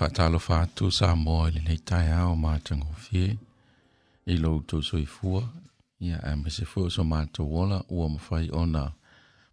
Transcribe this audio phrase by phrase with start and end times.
[0.00, 3.36] fatalo fatu sa moa i lenei taeao matagofie
[4.32, 5.42] i loutou soifua
[6.00, 8.92] ia e mese se fu so wala ola ua fai ona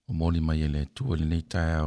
[0.08, 1.84] momoli mai e tu e le nei tai a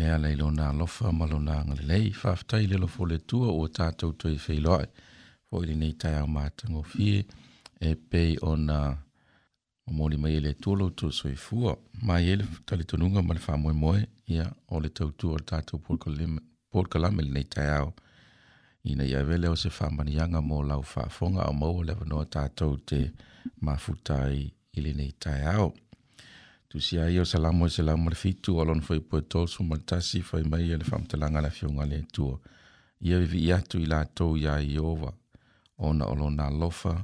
[0.00, 4.12] e ala i lona alofa ma lona agalelei faafetai le lofo le atua ua tatou
[4.12, 4.88] toe feiloaʻi
[5.48, 7.24] foʻi lenei taeao fie
[7.80, 8.78] e pei ona
[9.96, 11.72] moli mai ele tolo to soifua
[12.06, 14.00] mai ele talitonuga ma le faamoemoe
[14.34, 16.40] ia o le tautua o le tatou polokalelima
[16.70, 17.92] pol kalame lenei taeao
[18.90, 23.00] ina ia vele o se faamaniaga mo lau faafoga o maua le avanoa tatou te
[23.66, 25.74] mafuta ai i lenei taeao
[26.68, 30.22] tusia ai o salamo e selamo le fitu o lona faipua tosu ma le tasi
[30.28, 32.34] fai mai e le faamatalaga alafiuga le atua
[33.06, 35.12] ia vivii atu i latou iā ieova
[35.88, 36.94] ona o lona alofa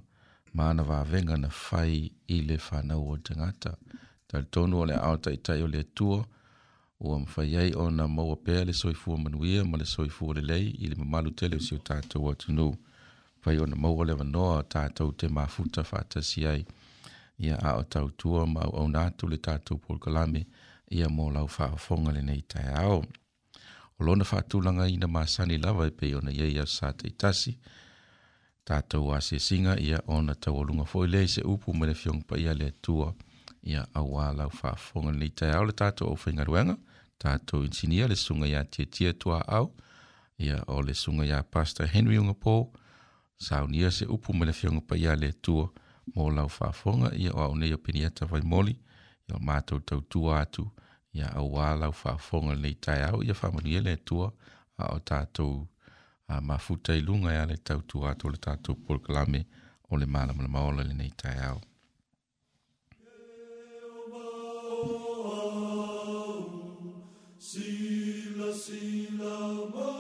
[0.55, 3.73] ma ana vavega na fai i le fanau o tagata
[4.29, 6.21] talitonu o le ao taʻitaʻi o le atua
[7.01, 10.95] ua mafai ai ona maua pea le soifua manuia ma le soifua lelei i le
[10.95, 12.75] mamalu tele o si tatou atunuu
[13.41, 16.65] fai ona maua le vanoa o tatou te mafuta faatasi ai
[17.39, 20.47] ia a o tautua ma auauna atu le tatou polokalame
[20.91, 23.05] ia mo lau faafofoga lenei taeao
[23.99, 27.59] o lona faatulagaina masani lava e pei ona iai au sa taitasi
[28.65, 32.67] tatou asiasiga ia ona taualuga foʻi lea i se upu ma le fioga paia le
[32.73, 33.15] atua
[33.67, 36.75] ia aua lau faafofoga lenei taeao le tatou aufaigaluega
[37.25, 39.67] tatou insinia le suga iā tiatia tuaau
[40.47, 42.63] ia o le suga iā pastor henry uga pol
[43.47, 45.67] saunia se upu ma le feoga paia le atua
[46.15, 48.75] mo lau faafoga ia o aʻu nei o peniata faimoli
[49.29, 50.65] ia o matou tautua atu
[51.19, 54.29] ia auā lau faafoga lenei taeao ia faamanuia le atua
[54.83, 55.55] a o tatou
[56.33, 59.41] a mafuta i luga ia le tautua atu o le tatou polokalame
[59.91, 61.61] o le malamalama lenei taeao
[67.47, 69.37] Sila, Sila,
[69.73, 69.96] moon.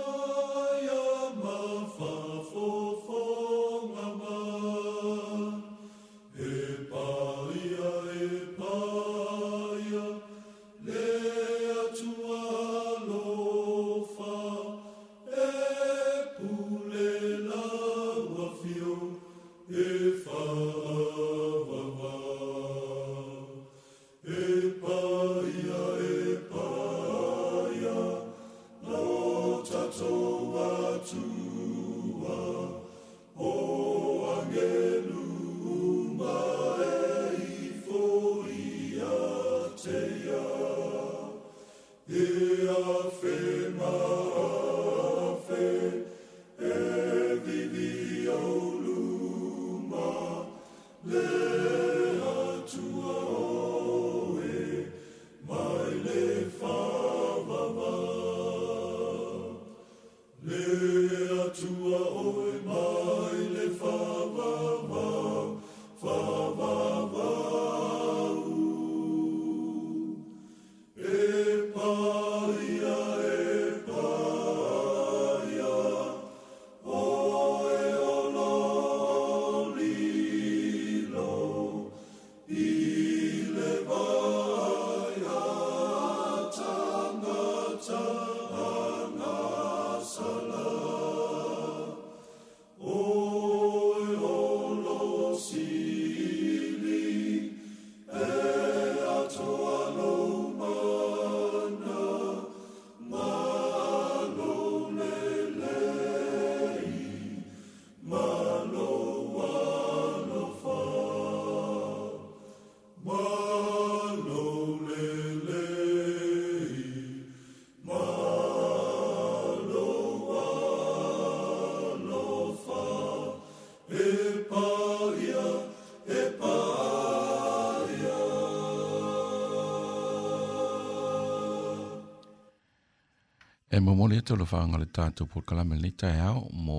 [133.76, 136.78] E momo le tolo whaanga le kala pōkalame le tai hao mo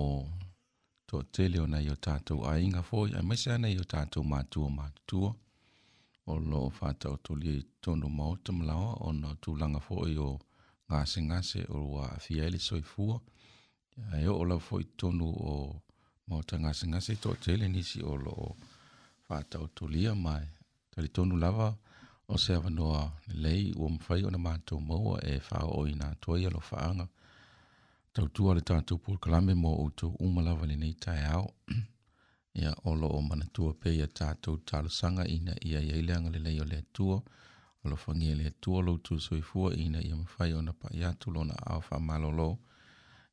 [1.06, 3.76] to te leo nei o tātou a inga fōi, a maisa nei
[4.30, 5.20] ma tu ma tu
[6.26, 10.40] o lo o whātau tōli e tōno maota malawa o na tūlanga nga o
[10.90, 12.58] ngāse ngāse o wā fiele
[12.92, 13.20] fu
[14.18, 15.28] e o fo to no
[16.34, 18.56] o se ngāse ngāse le tele nisi o lo
[19.28, 20.42] to to tōlia mai,
[20.90, 21.76] tali tōnu lava
[22.28, 23.06] o se avanoa
[23.40, 26.62] lei ua um mawhai o na mātou maua e whao o i nā toia lo
[26.70, 27.06] whaanga.
[28.12, 31.44] Tautua le tātou pūkalame mō o tō umalawa le nei tae ao.
[32.58, 34.58] Ia olo o manatua pe ia tātou
[34.90, 37.20] sanga ina ia ia ileanga le lei o le atua.
[37.84, 41.30] O lo whangia le atua lo tū soifua ina ia mawhai o na pa iatu
[41.30, 42.58] lo na ao whamalolo.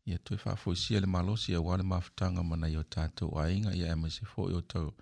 [0.05, 4.25] Ia tui whafoisia le malosi a wale mawhtanga mana i o tātou ainga ia emasi
[4.29, 4.93] fo i o tau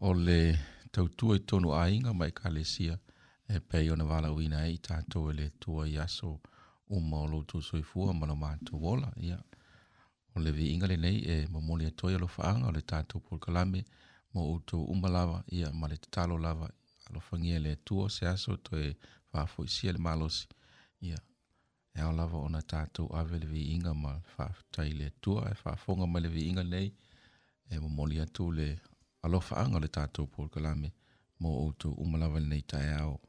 [0.00, 0.58] o le
[0.90, 2.98] tautua i tonu ainga mai ka lesia.
[3.56, 6.28] e pei ona valauina ai e i tātou e le tua i aso
[6.98, 9.38] uma o loutou soifua ma lo mātou ola ia
[10.36, 13.80] o le viiga lenei e momoli atoe e alofaaga o le tatou polokalame
[14.34, 16.68] mo outou uma lava ia ma le tatalo lava
[17.08, 18.94] alofagia le atua se aso toe
[19.30, 20.46] faafoisia le malosi
[21.08, 21.18] ia
[21.94, 26.22] e ao lava ona tatou ave le viiga ma faafatai le atua e faafoga mai
[26.22, 26.88] le viiga lenei
[27.70, 28.68] e momoli atu le
[29.26, 30.88] alofaaga o le tatou polokalame
[31.40, 33.20] mo outou uma lava lenei taeao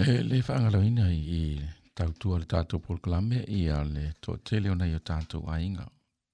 [0.00, 1.60] E eh, le whaangaloina i
[1.92, 5.84] tautua le tātou polklame i a le tō tele ona i o tātou ainga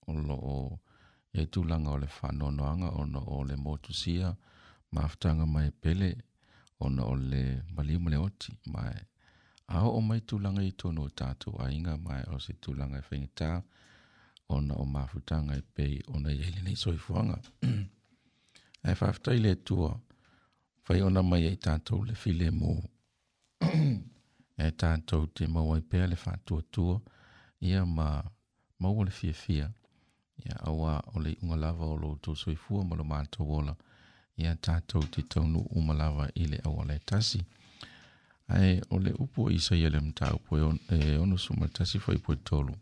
[0.07, 0.59] o lo o
[1.35, 4.31] e tūlanga o le whanonoanga o no o le motusia
[4.95, 6.13] maftanga mai pele
[6.79, 7.43] o no o le
[7.75, 8.97] malima le oti mai
[9.81, 13.51] ao o mai tūlanga i tōno tātou ainga mai o se tūlanga i whengetā
[14.55, 17.41] o no o mafutanga i pei o na hele nei soifuanga.
[18.91, 19.97] e whaftai le tua
[20.87, 22.79] Fai ona mai i tātou le file mōu
[24.67, 26.97] e tātou te mauai pēr le whātua tua,
[27.71, 28.09] ia ma
[28.81, 29.67] maua le fia fia,
[30.45, 33.77] ia awa o le unga lava o lo tō soifua ma lo mātou ola,
[34.37, 37.41] ia tātou te taunu uma lava i le awa le tasi.
[38.49, 41.67] Ai, o le upo i sa ia le mta upo e, on, e ono suma
[41.69, 42.77] tasi fai poe tolu,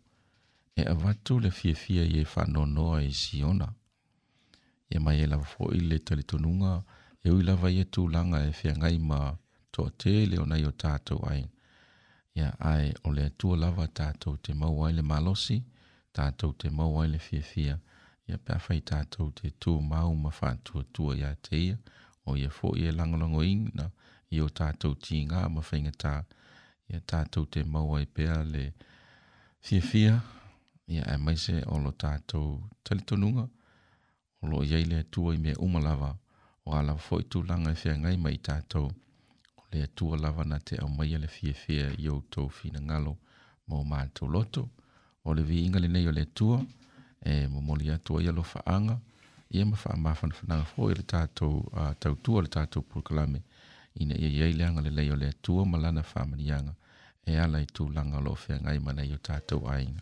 [0.77, 3.71] e avatu le fia fia i e whanonoa i siona.
[4.91, 6.75] Ia mai e lava fo i le talitonunga,
[7.25, 9.23] e ui lava i e tūlanga e whiangai ma
[9.77, 11.45] to te le ona yo tato ai.
[12.41, 15.57] ya ai ole tu lava tato te mau ai le malosi,
[16.17, 17.75] tato te mau ai le fiafia,
[18.31, 20.31] ya pa fai tato te tū mau ma
[20.67, 21.77] tu tu ia te ia,
[22.29, 23.13] o ia fo ia lang
[23.53, 23.85] ingna, na
[24.37, 25.61] yo tato ti nga ma
[26.03, 26.15] ta
[26.93, 28.65] ya tato te mau ai pe le
[29.67, 30.13] fiafia,
[30.89, 31.91] ai e mai se o lo
[32.27, 32.43] to
[32.85, 33.45] talitonunga,
[34.41, 36.11] o lo ye le tu i me umalava,
[36.67, 38.89] o ala fo i tu e fia ngai mai tātou,
[39.75, 43.13] le atua lava na te aumaia le fiafia i outou finagalo
[43.69, 43.81] mo
[44.17, 44.63] to loto
[45.27, 46.57] o le viiga lenei o le atua
[47.31, 48.97] e momoli atu ai alofaaga
[49.57, 51.55] ia ma faamafanafanaga foi le tatou
[52.03, 53.41] tautua le tatou pulkalame
[54.01, 56.73] ina ia iai leaga lelei o le atua ma lana faamaniaga
[57.31, 60.01] e ala i tulaga o loo feagai manai o tatou aiga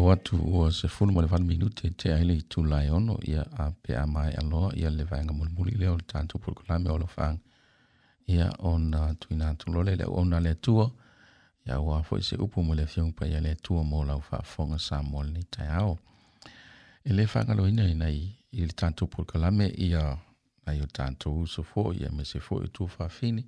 [0.00, 3.42] Tau atu ua se fulu ma le wanu minute te aile i tūlai ono ia
[3.64, 7.08] a pe a mai aloa ia le vaenga mulimuli leo le tātou pulukulame o lo
[7.16, 7.42] whanga.
[8.34, 10.86] Ia ona tuina tulole le ona le tua
[11.68, 14.78] ia ua foi se upu mo le fiung pa ia le tua mo lau whaafonga
[14.86, 15.94] sa mo ni tai ao.
[17.08, 18.18] E le whangaloina i nei
[18.58, 20.02] i le tātou pulukulame ia
[20.68, 23.42] ai o tātou uso fo ia me se fo i tū whaafini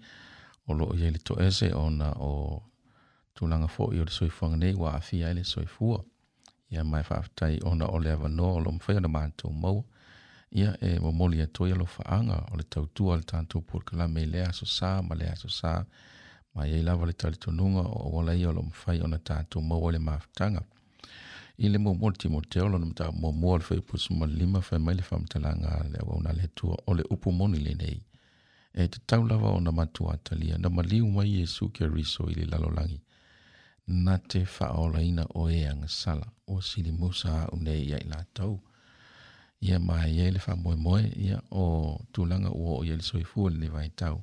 [0.69, 2.33] o lo ia le to ese ona o
[3.35, 6.01] tūlanga fo i o le soifuanga nei wa afia i le soifua
[6.73, 9.85] ia mai faafetai ona o le avanoa o loo mafai ona matou maua
[10.51, 14.27] ia e momoli atu e alofaaga lo o le tautua o le tatou pulakalame i
[14.33, 15.73] le asosā ma le asosā
[16.55, 19.95] ma iai lava le talitonuga o aua laia o loo mafai ona tatou maua i
[19.95, 20.63] le mafutaga
[21.65, 25.97] i le muamua le timoteo lona mataumuamua o le faipusumalelima fai mai le faamatalaga le
[26.03, 28.01] auauna le atua o le upu moni lenei
[28.81, 33.01] e tatau lava ona matua atalia na maliu mai iesu keriso i le lalolagi
[33.87, 38.61] na te whaolaina o e anga sala o sili musa au nei ia i lātou.
[39.63, 41.65] Ia mai e le whamoe moe ia o
[42.15, 44.23] tūlanga ua o ia le soifua le vai tau.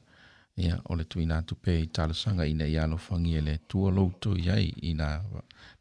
[0.57, 3.91] Ia o le tuina atu pe i sanga ina i alo fangi e le tua
[3.91, 5.23] loutou iai ina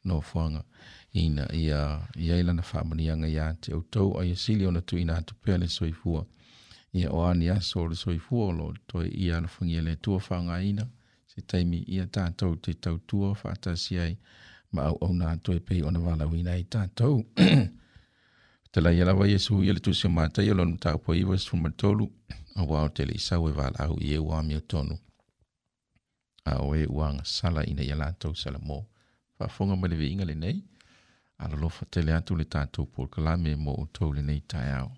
[0.05, 0.63] no fuanga.
[1.15, 5.35] Ina ia iai lana whamanianga ia te outou a ia sili o na tuina atu
[5.43, 6.27] pe le soifua.
[6.95, 10.19] Ia o ani aso le soifua o lo toi i alo fangi e le tua
[10.27, 10.87] whanga ina.
[11.39, 14.15] i teimi i a tātou te tautua whātasi ai
[14.75, 17.21] ma au au nā toi pei ona walawina i tātou.
[18.73, 22.07] Te lai alawa Yesu i le tūsia mātai i lona tāpua i wasu matolu
[22.55, 24.99] a wāo te li sawe wāla au i e wā mea tonu.
[26.53, 28.77] A o e wāng sala i nei alātou sala mō.
[29.41, 30.59] Whafonga mele vi ingale nei,
[31.41, 34.93] ala lofa te le atu le tātou pōr kalame mō o tōle nei tai au.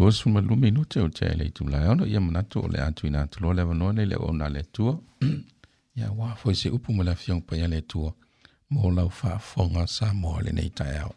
[0.00, 3.54] lua sumalumi inuta o tea le itulae ono ia manatu o le atu ina atuloa
[3.54, 5.00] le avanoa nei le ona le atua
[5.96, 8.12] ia uā foi se upu ma le afiaga paia le atua
[8.70, 11.14] mo lau faafofoga sa moa lenei taeao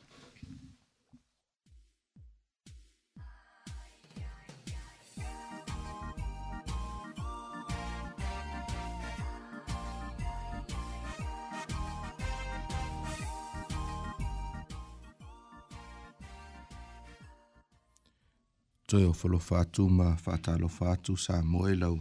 [18.93, 21.95] toe o folofa atu ma faatalofa atu sa moe lau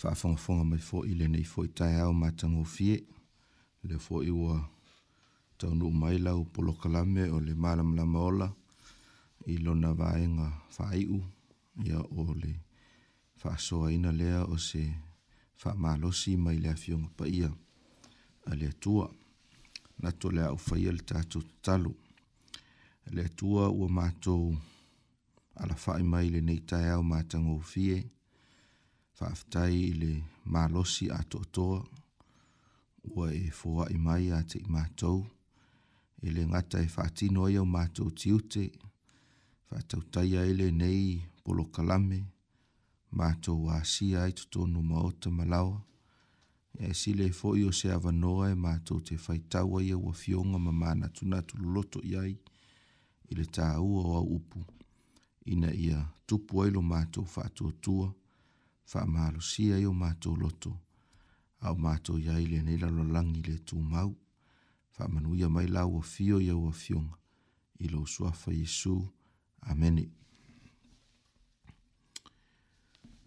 [0.00, 2.96] faafogafoga mai foʻi lenei foʻi taeao matagofie
[3.88, 4.56] le foʻi ua
[5.58, 8.48] taunuu mai lau polokalame o le malamalama ola
[9.52, 11.16] i lona vaega faaiʻu
[11.88, 12.52] ia o le
[13.40, 14.82] faasoaina lea o se
[15.60, 17.48] faamalosi mai le afioga paia
[18.50, 19.04] a le atua
[20.02, 21.90] na toleaʻu faia le tatou tatalu
[23.14, 24.44] le atua ua matou
[25.62, 27.96] ala fai mai le nei tai au mātango fie,
[29.18, 30.10] whaafitai le
[30.54, 31.78] mālosi a tōtoa,
[33.14, 35.18] ua e fōa i mai a te mātou,
[36.24, 38.64] e le ngata e whātino ai au mātou tiute,
[39.72, 41.00] whātautai a ele nei
[41.42, 42.20] polo kalame,
[43.18, 45.80] mātou a si ai tutonu maota malawa,
[46.78, 50.06] e si le e fō i o se awanoa e mātou te whaitaua i au
[50.06, 52.34] a fionga ma mana tuna tululoto i ai,
[53.26, 54.62] i le tā ua o au upu
[55.48, 58.08] ina ia tupu ai lo mātou whātuatua,
[58.92, 60.74] whāmālusia i o mātou loto,
[61.64, 64.12] au mātou ia i le nei lalolangi le tū mau,
[64.98, 67.16] whāmanuia mai lau o fio ia o fionga,
[67.80, 68.94] i lo suafa Iesu.
[69.62, 70.04] Amene.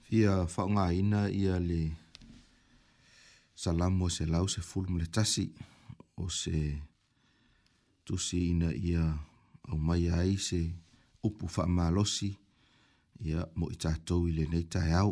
[0.06, 1.80] Fia whaunga ina ia le
[3.56, 5.50] salamu se lau se fulmu le tasi,
[6.22, 6.62] o se
[8.06, 9.06] tusi ina ia
[9.72, 10.62] au mai ai se
[11.24, 12.38] upu whaamalosi
[13.24, 15.12] ia mo i tātou i le nei tae au.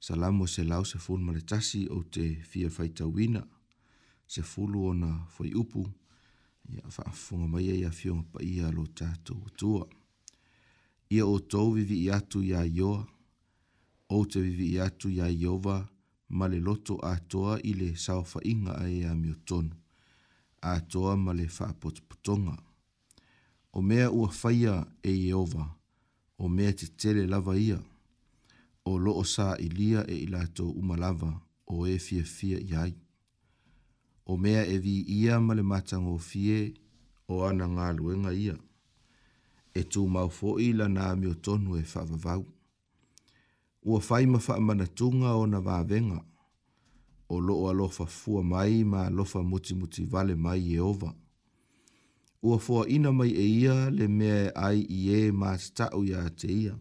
[0.00, 3.42] Salamu se lau se fulu male tasi o te fia whaita wina,
[4.26, 5.08] se fulu o na
[5.38, 5.86] whai upu,
[6.72, 9.86] ia whaafunga mai ia fionga pa ia lo tātou tua.
[11.14, 13.04] Ia o tou vivi i atu ia ioa,
[14.16, 15.78] o te vivi i atu ia iova,
[16.28, 19.72] ma le loto a toa i le sawha inga a ea miotonu,
[20.60, 22.54] a toa ma le whaapotputonga.
[22.58, 22.65] Ia
[23.78, 25.76] o mea ua faia e Jehova,
[26.38, 27.78] o mea te tele lava ia,
[28.84, 32.94] o loo sa ilia e ilato umalava, o e fia fia iai.
[34.26, 36.72] O mea e vi ia male matango fie,
[37.28, 38.56] o ana ngā luenga ia.
[39.74, 42.46] E tū mau fo ila nā mio tonu e whavavau.
[43.82, 46.24] Ua faima mana tunga o na vāvenga,
[47.28, 51.06] o loo alofa fua mai ma lofa muti muti vale mai Jehova.
[51.08, 51.14] ova
[52.46, 56.48] ua fua ina mai e ia le mea e ai i e mātatau ia te
[56.62, 56.74] ia.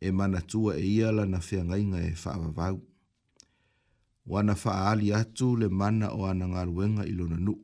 [0.00, 2.76] E mana tua e ia la na ngai whiangainga e whaavavau.
[4.30, 7.54] Wana wha aali atu le mana o ana ngaruenga i lona nu.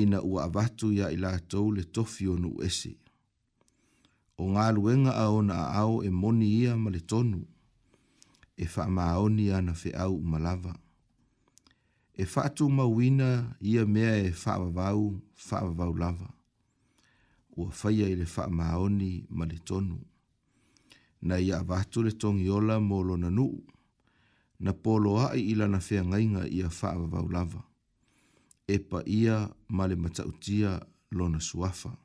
[0.00, 2.92] Ina ua avatu ia ila lātou le tofi o nu ese.
[4.42, 7.40] O ngaruenga a ona a au e moni ia ma le tonu.
[8.56, 10.60] E wha maaoni na whi au malava.
[10.62, 10.85] malava
[12.16, 15.20] e fatu mawina ia mea e whaavavau,
[15.52, 16.32] whaavavau lava.
[17.56, 19.44] Ua whaia i le maoni ma
[21.22, 23.30] Na ia avatu le tongi ola molo na
[24.60, 27.62] Na polo ai ila na whea ngainga ia whaavavau lava.
[28.68, 31.96] Epa ia ma le matautia lona suafa.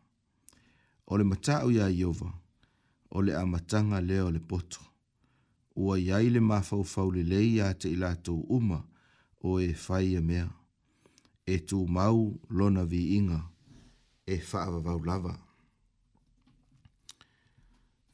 [1.07, 2.33] O le matau ia iova.
[3.11, 4.79] O le amatanga leo le poto.
[5.75, 8.83] Ua iai le mafau fau le leia te ilatou umaa
[9.43, 10.49] o e whaia e mea,
[11.47, 13.41] e tū mau lona vi inga,
[14.27, 15.37] e whaavavau lava.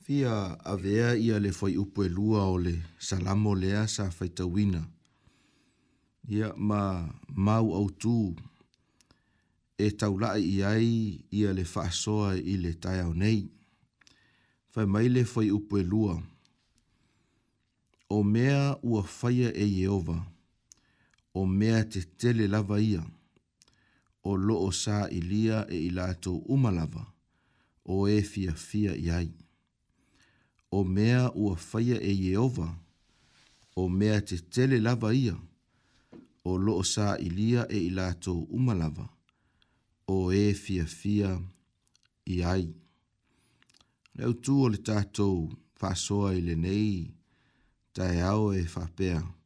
[0.03, 4.85] Fia avea ia le foi upo e lua o le salamo lea sa whaitawina,
[6.27, 8.15] ia ma mau au tū,
[9.77, 13.51] e taulai i ai ia le whaasoa i le tai au nei,
[14.75, 16.23] whai mai le foi upo e lua,
[18.09, 20.23] o mea ua whaia e Jehovah,
[21.39, 23.03] o mea te tele lava ia,
[24.29, 27.03] o loo sa ilia e ilato umalava,
[27.85, 29.29] o e fia fia iai.
[30.71, 32.69] O mea ua faya e Yehova,
[33.75, 35.35] o mea te tele lava ia,
[36.43, 39.07] o loo sa ilia e ilato umalava,
[40.07, 41.37] o e fia fia
[42.25, 42.65] iai.
[44.15, 47.11] Leo tu o le tātou fasoa i le nei,
[47.93, 49.21] tae au e fapea.
[49.21, 49.36] Fa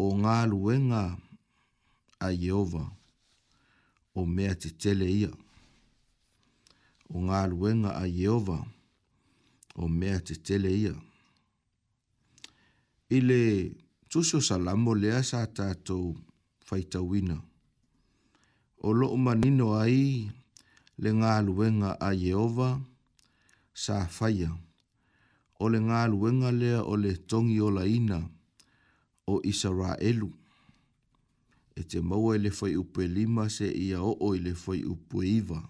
[0.00, 1.00] o ngā luenga
[2.24, 2.84] a Yehova
[4.16, 5.28] o mea te tele ia.
[7.12, 8.56] O ngā luenga a Yehova
[9.84, 10.94] o mea te tele ia.
[13.18, 13.40] Ile
[14.08, 16.16] tusio salamo lea sa tātou
[16.70, 17.36] whaitawina.
[18.86, 20.00] O lo manino ai
[20.96, 22.70] le ngā luenga a Yehova
[23.84, 24.50] sa faya.
[25.60, 28.24] O le ngā luenga lea o le tongi o la ina.
[28.24, 28.39] O
[29.30, 30.32] o Israelu.
[31.78, 35.22] E te maua e le fai upe lima se ia o o le fai upe
[35.38, 35.60] iwa.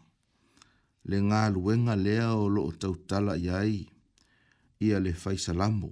[1.04, 3.76] Le ngā luenga lea o lo o tautala iai,
[4.86, 5.90] ia le fai salamo.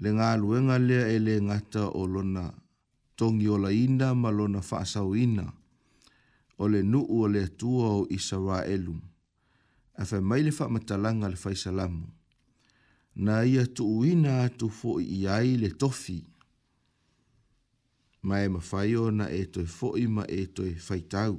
[0.00, 2.46] Le ngā luenga lea ele le ngata o lona
[3.18, 5.46] tongi o la ina ma lona whaasau ina,
[6.58, 8.94] o le nuu o le tua o Israelu.
[10.00, 12.08] Afe mai le fai matalanga le fai salamo
[13.14, 16.24] na ia tuuina atu foʻi i ai le tofi e
[18.26, 21.34] ma e mafai ona e toe foʻi ma e toe faitau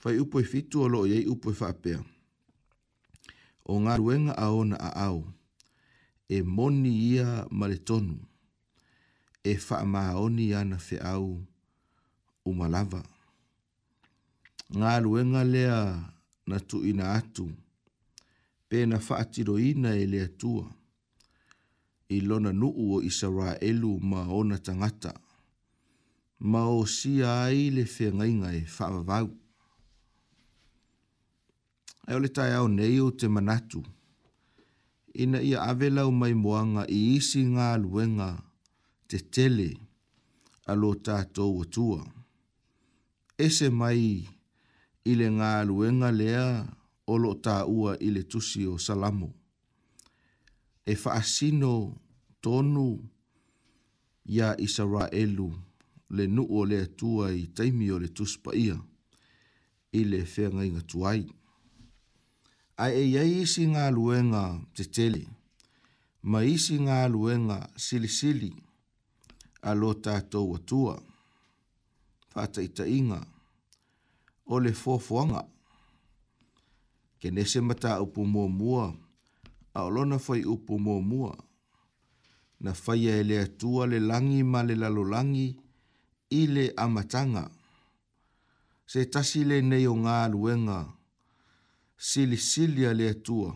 [0.00, 1.98] fai upu fitu o loo iai upu e faapea
[3.64, 5.20] o ga ruega aona aao
[6.28, 8.16] e moni ia ma le tonu
[9.44, 11.24] e faamaoni ana feʻau
[12.48, 13.00] uma lava
[14.78, 15.78] galuega lea
[16.48, 17.46] na tuuina atu
[18.68, 20.64] pe na faatiroina e le atua
[22.14, 22.98] i lona nuu o
[23.68, 25.12] elu ma ona tagata
[26.50, 27.82] ma o sia ai le
[28.16, 29.26] ngai ngai e vau.
[32.08, 33.80] ae o le au nei o te manatu
[35.22, 38.30] ina ia ave lau maimoaga i isi galuega
[39.08, 39.68] te tele
[40.66, 42.00] a lo tatou atua
[43.44, 44.06] ese mai
[45.10, 46.48] i le galuega lea
[47.08, 49.28] olo ta ua ile tusi o salamu.
[50.90, 51.72] E faasino
[52.40, 53.08] tonu
[54.24, 55.48] ya Israelu
[56.16, 58.76] le nuu o le atua i taimi o le tuspa ia
[60.00, 61.22] ile fenga inga tuai.
[62.82, 64.42] Ai e yei isi ngā luenga
[64.76, 65.22] te tele,
[66.30, 68.52] ma isi ngā luenga sili sili
[69.62, 70.94] a lo tātou atua,
[72.32, 73.20] fata ita inga,
[74.46, 75.42] o le fofuanga.
[75.42, 75.56] Fofu
[77.20, 78.86] ke nese mata upu mua mua,
[79.74, 81.34] a olona fai upu mua mua,
[82.62, 85.48] na fai e le atua le langi ma le lalolangi,
[86.30, 87.44] i le amatanga,
[88.90, 90.78] se tasi le neyo ngā luenga,
[92.08, 93.50] sili sili a le tua.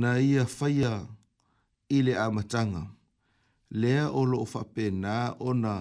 [0.00, 0.92] na ia faya
[1.86, 2.82] i le amatanga,
[3.80, 5.14] lea o lo fape na
[5.48, 5.74] ona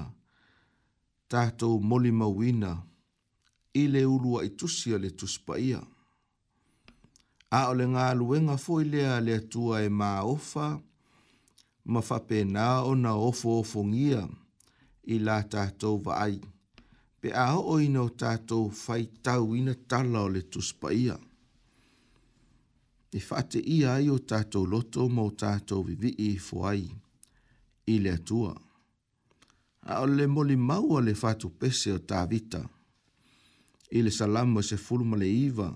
[1.30, 2.72] tātou moli mawina,
[3.74, 5.82] i le ulua i tusia le tuspaia
[7.54, 10.72] a o le ngā foi lea le atua e mā ofa,
[11.86, 14.24] ma whape nā o na ofo o fongia
[15.13, 16.39] i la tātou vaai.
[17.22, 21.18] Pe a o ina o tātou whai tau ina tala o le tuspa ia.
[23.13, 26.82] I whate ia i o tātou loto ma o tātou vivi i fuai
[27.94, 28.56] i le atua.
[29.86, 32.63] A o le moli maua le whatu pese o tāvita.
[33.92, 35.28] I le salamu se fulma le iwa.
[35.28, 35.74] Ile salamu se fulma le iwa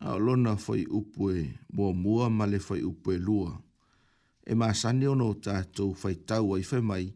[0.00, 3.62] a lona foi upoe mua mua ma le foi upue lua.
[4.46, 5.34] E ma sani ono
[5.74, 7.14] to foi tau ai foi mai,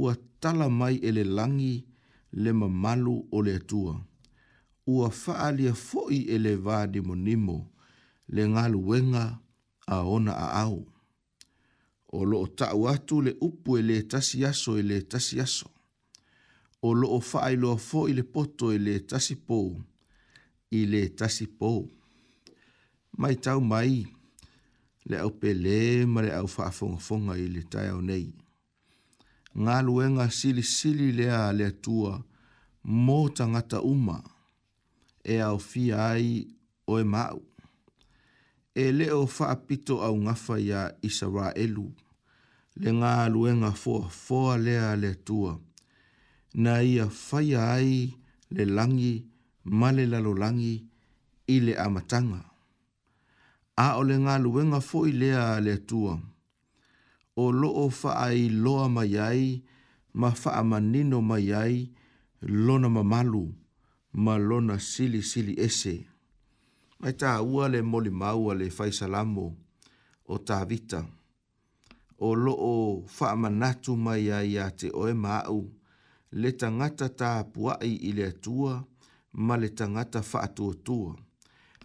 [0.00, 1.86] ua tala mai ele langi
[2.42, 4.04] le mamalu ole le atua.
[4.86, 7.70] Ua faalia foi ele va de monimo
[8.34, 9.40] le ngalu wenga
[9.86, 10.80] a ona a au.
[12.12, 15.66] O loo tau atu le upoe le tasia aso ele tasi aso.
[16.82, 19.82] O loo faailoa foi le poto ele tasi pou
[20.70, 21.46] ile tasi
[23.18, 24.06] mai tau mai
[25.06, 28.30] le au pele ma le au whaafongafonga i le tai au nei.
[29.56, 32.14] Ngā luenga sili sili lea le tua
[32.86, 34.20] mō tangata uma
[35.24, 36.28] e au fi ai
[36.86, 37.42] o e mau.
[38.74, 41.86] E leo whaapito au ngafa ia isa elu
[42.80, 45.58] le ngā luenga fua fua lea le tua
[46.54, 48.14] na ia whaia ai
[48.50, 49.26] le langi
[49.64, 50.86] male lalo langi
[51.46, 52.49] i le amatanga
[53.80, 56.16] a o le ngā luenga fōi lea a le tua.
[57.36, 58.26] O lo o faa
[58.64, 59.44] loa mai ai,
[60.20, 61.76] ma faa manino mai ai,
[62.66, 63.44] lona mamalu,
[64.24, 65.94] ma lona sili sili ese.
[67.00, 69.46] Mai tā ua le moli maua le faisalamo
[70.26, 71.00] o tā vita.
[72.18, 72.74] O lo o
[73.16, 75.60] faa manatu mai ai a te oe maau,
[76.40, 78.72] le tangata tā puai i le tua,
[79.46, 81.12] ma le tangata faa tua tua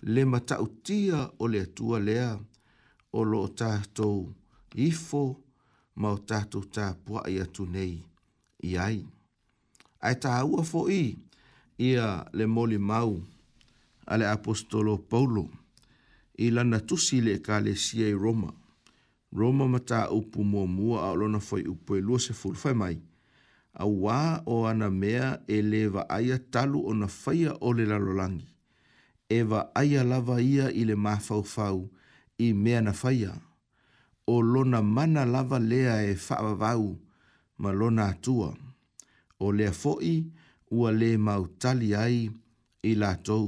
[0.08, 2.38] le matautia o le atua lea
[3.12, 4.28] o lo tātou
[4.78, 5.22] ifo
[5.98, 7.96] ma o tātou tā pua i atu nei
[8.62, 9.00] i ai.
[10.06, 11.16] Ai tā ua fo i
[11.82, 13.16] ia le moli mau
[14.06, 15.48] a le apostolo Paulo
[16.38, 18.54] i lana tusi le ka le i Roma.
[19.34, 22.34] Roma mata upu mua mua a olona foi upu e lua se
[22.76, 23.02] mai.
[23.74, 28.55] A wā o ana mea e lewa aia talu o na faya o le lalolangi
[29.30, 31.80] e va aia lava ia i le mafaufau
[32.38, 33.34] i mea na faia.
[34.28, 36.98] O lona mana lava lea e whaavau
[37.58, 38.56] ma lona atua.
[39.40, 40.32] O lea foi
[40.72, 42.30] ua le mau tali ai
[42.84, 43.46] i la tou.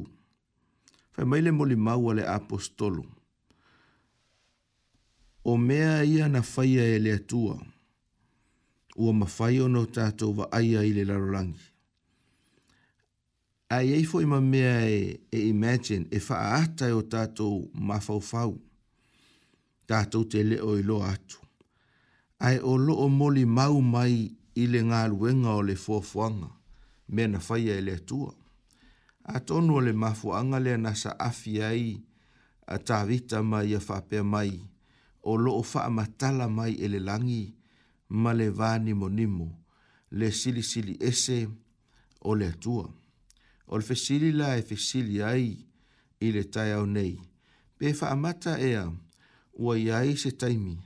[1.13, 3.03] Fai maile moli mau le apostolo.
[5.43, 7.55] O mea ia na faia e lea tua.
[8.95, 11.76] Ua mawhai ono tātou va aia i le larolangi
[13.69, 17.55] a iei fo ima mea e, e imagine, e wha aata o tātou
[17.87, 18.53] mawhauwhau,
[19.89, 21.41] tātou te leo i lo atu.
[22.39, 24.15] Ai o loo moli mau mai
[24.61, 26.47] i le ngā luenga o le fuafuanga,
[27.09, 28.31] mea na whaia e le atua.
[29.27, 31.97] A tonu o le mafuanga le nasa afi ai,
[32.67, 34.53] a tāwita mai a whapea mai,
[35.23, 37.53] o loo wha matala mai e le langi,
[38.07, 39.49] ma le vāni mo nimo,
[40.11, 41.47] le sili sili ese
[42.21, 42.87] o le Le atua
[43.67, 45.57] o le fesili la e fesili ai
[46.19, 47.19] i le tai au nei.
[47.77, 48.91] Pe wha amata ea,
[49.53, 50.77] ua iai se taimi,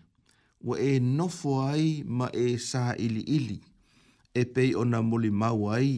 [0.66, 3.60] ua e nofo ai ma e sa ili ili,
[4.34, 5.92] e pei ona moli mau ai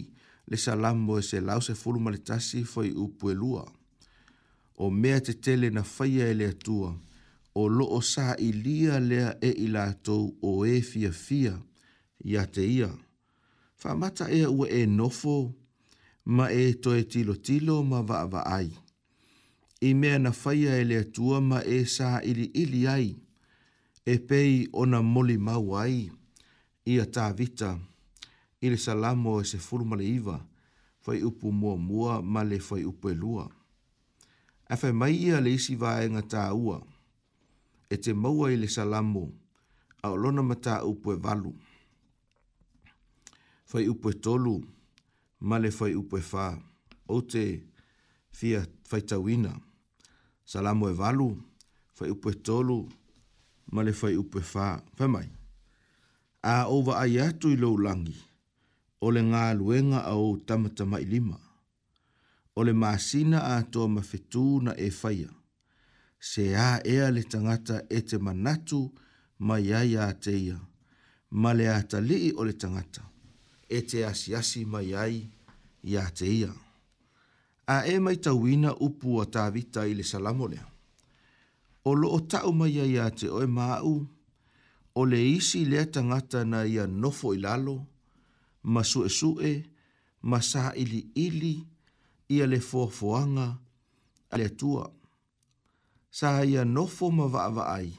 [0.49, 3.63] le salambo e se lau se fulu maletasi fai upue lua.
[4.83, 6.89] O mea te tele na faya ele atua,
[7.55, 11.53] o lo o sa ilia lea e ila atou o e fia fia,
[12.31, 12.89] ia te ia.
[13.83, 15.62] Wha amata ea ua e nofo ai,
[16.25, 18.71] ma e toe tilo tilo ma va va ai.
[19.81, 23.15] I me na faya e lea tua ma e sa ili ili ai,
[24.05, 25.73] e pei ona moli mau
[26.85, 27.79] i a tā vita,
[28.61, 30.39] le salamo e se furumale iwa,
[31.01, 33.49] fai upu mua mua ma le fai upu e lua.
[34.69, 36.79] A fai mai ia le isi vae nga tā ua,
[37.89, 39.25] e te maua i le salamo,
[40.01, 41.51] a olona ma tā upu e valu.
[43.67, 44.61] Fai upu e tolu,
[45.43, 46.51] male fai upo e fā.
[47.07, 47.45] O te
[48.31, 49.51] fia fai tawina.
[50.45, 51.29] Salamo e valu,
[51.93, 52.79] fai upo tolu,
[53.73, 54.67] male fai upo e fā.
[54.95, 55.27] Fai mai.
[56.43, 58.15] A owa ai atu i lau langi.
[59.03, 61.39] O le ngā luenga a o tamata mai lima.
[62.55, 64.01] O le māsina a toa ma
[64.63, 65.31] na e faya.
[66.19, 68.93] Se a ea le tangata e te manatu
[69.39, 70.57] ma iai a teia.
[71.41, 71.79] Ma le a
[72.39, 73.11] o le tangata
[73.69, 75.25] e te asiasi mai ai
[75.83, 76.51] i a te ia.
[77.67, 80.59] A e mai tawina upu a tāwita i le salamole.
[81.85, 83.95] O lo o tau mai ai a te oe māu,
[84.99, 87.77] o le isi lea tangata na ia nofo i lalo,
[88.71, 89.53] ma sue sue,
[90.21, 91.55] ma sa ili ili,
[92.29, 93.47] ia le fofoanga,
[94.31, 94.87] a le tua.
[96.11, 97.91] Sa ia nofo ma vaa ai,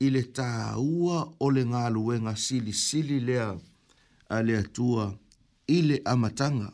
[0.00, 3.52] i le tāua o le ngā luenga sili sili lea,
[4.28, 5.12] a le atua
[5.66, 6.72] i le amatanga.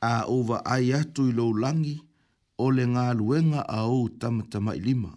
[0.00, 1.94] A uwa ai atu i laulangi
[2.58, 5.10] o le ngā luenga a o tamatama i lima.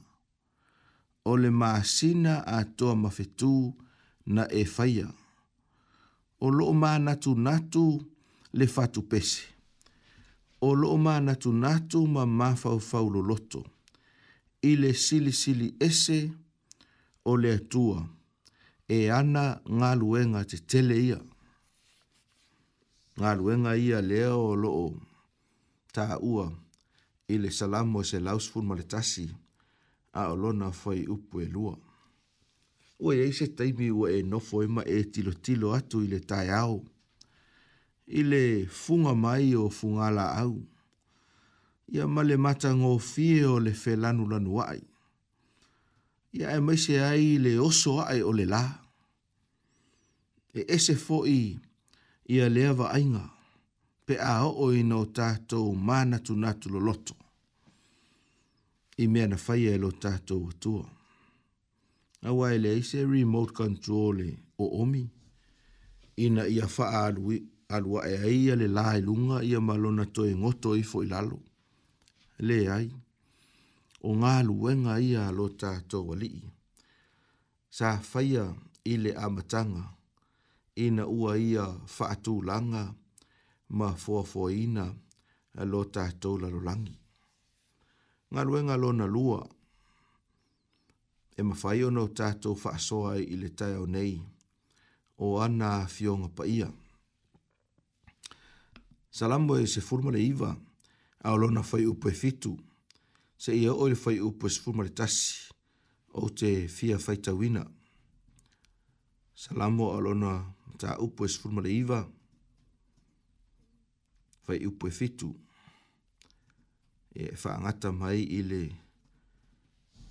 [1.30, 3.51] O le maasina a toa mawhetū
[4.36, 5.07] na e whaia.
[6.43, 7.84] O loo mā natu natu
[8.57, 9.41] le fatu pese.
[10.61, 13.64] O loo mā natu natu ma mawhau faulo loto.
[14.64, 16.20] I le sili sili ese
[17.26, 17.36] o le atua.
[17.36, 17.55] O le
[18.07, 18.22] atua
[18.93, 19.43] e ana
[19.81, 21.17] ngā luenga te tele ia.
[23.17, 24.83] Ngā luenga ia lea o loo
[25.95, 26.43] tā ua
[27.33, 29.25] i le salamo se lausfun ma le tasi
[30.13, 31.73] a o lona fai upu e lua.
[33.01, 36.19] Ua e se taimi ua e nofo ema e, e tilo tilo atu i le
[36.19, 36.77] tai au.
[38.07, 40.53] I le funga mai o fungala au.
[41.89, 44.81] Ia ma le mata ngō fie o le felanu lanu ai.
[46.33, 48.82] Ia e maise ai le oso ai o le laa
[50.53, 51.37] e ese foi
[52.33, 53.23] ia lea ainga
[54.05, 57.15] pe a o i na o tatou manatunatu loloto
[59.01, 60.85] i mea na faia e lo tatou atua
[62.27, 65.03] aua e leai se remote control e o omi
[66.25, 70.83] ina ia faaaluaʻe ai ia le lā e luga ia malona lona toe ngoto i
[70.91, 71.39] foʻi lalo
[72.47, 72.87] leai
[74.07, 74.93] o galuega
[75.27, 76.41] a lo tatou alii
[77.77, 78.43] sa faia
[78.83, 79.83] i le amataga
[80.76, 81.67] ina ua ia
[82.45, 82.93] langa
[83.78, 84.84] ma foafoaina
[85.59, 86.95] alo tatou lalolagi
[88.32, 89.39] lo lona e lua
[91.39, 94.13] e mafai ona o tatou faasoa ai i le taeao nei
[95.24, 96.67] o ana fioga paia
[99.17, 100.49] salamo e se fulu ma iva
[101.26, 102.51] a o lona fai upu e fitu
[103.43, 105.26] seʻia oo i le fai upu e sefulu ma tasi
[106.13, 107.61] o te fia faitauina
[109.41, 110.34] salamo a lona
[110.78, 112.09] ta upo e sifuru male iwa,
[114.41, 115.36] fai upo e fitu,
[117.15, 118.76] e faa ngata mai ile,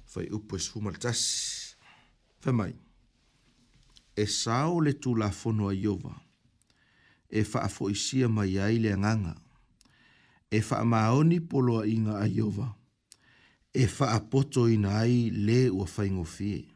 [0.05, 1.77] fai upo e sifuru male tasi,
[2.41, 2.75] fai mai,
[4.17, 6.15] e sao le tu la fono a iowa,
[7.29, 9.35] e faa fo isia mai ai le nganga,
[10.51, 12.77] e faa maoni polo a inga a iowa,
[13.75, 16.69] e faa poto ina ai le ua fai ngofie,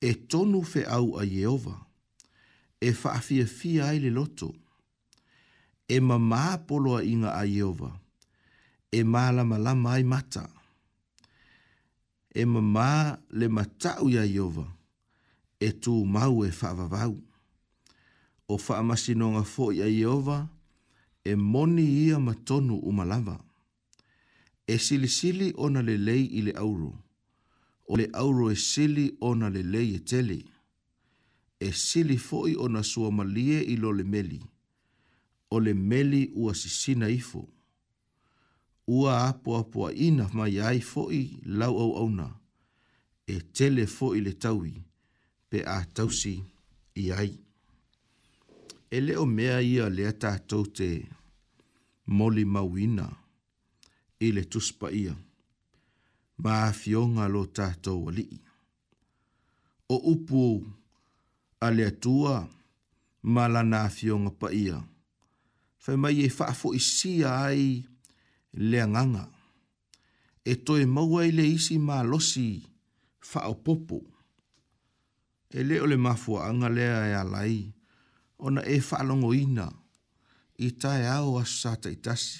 [0.00, 1.88] e tonu fe au a iowa, e faa
[2.80, 4.54] e whaafia fia ai le loto.
[5.88, 7.90] E ma mā poloa inga a Iova.
[8.92, 10.44] E mā lama lama ai mata.
[12.34, 14.64] E ma mā le matau ia Iova.
[15.60, 17.14] E tū mau e whaavavau.
[18.48, 20.48] O whaamasinonga fo ia Iova.
[21.24, 23.36] E moni ia matonu umalava.
[24.66, 26.92] E sili sili ona le lei i le auro.
[27.88, 30.38] O le auro e sili ona le lei e teli.
[30.40, 30.59] E
[31.60, 34.40] e sili foi ona sua malie i lo le meli.
[35.50, 37.48] O le meli ua sisina ifo.
[38.86, 41.20] Ua apua apua ina mai ai foi
[41.58, 42.28] lau au auna.
[43.26, 44.74] E tele foi le taui
[45.48, 46.34] pe a tausi
[47.02, 47.34] i ai.
[48.90, 50.88] E leo mea ia lea tātou te
[52.18, 53.06] moli mauina
[54.20, 55.14] i le tuspa ia.
[56.42, 58.40] Ma fionga lo tātou alii.
[59.92, 60.40] O upu
[61.60, 62.48] ale atua
[63.22, 64.76] ma lana afioga paia
[65.82, 67.64] fai mai e faafoʻisia e ai
[68.68, 69.24] le agaga
[70.44, 72.48] e toe maua i le isi malosi
[73.30, 73.98] faaopopo
[75.50, 77.56] e lē o le mafuaaga lea e alai
[78.46, 79.66] ona e faalogoina
[80.66, 82.34] i taeao aso sa taʻitasi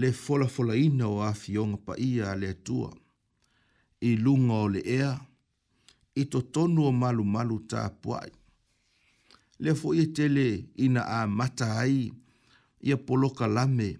[0.00, 2.90] le folafolaina o afioga paia a le atua
[4.00, 5.12] i luga o le ea
[6.14, 8.30] i to tonu o malu malu tā puai.
[9.62, 10.44] Lea fo i tele
[10.86, 12.10] ina a mata ai,
[12.80, 13.90] ia poloka lame,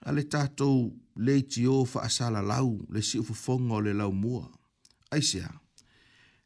[0.00, 0.76] a le tātou
[1.16, 4.44] leiti o fa asala lau, le si ufufonga o le lau mua.
[5.14, 5.48] Aisea,